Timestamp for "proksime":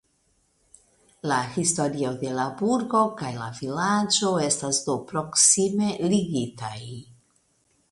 5.15-5.93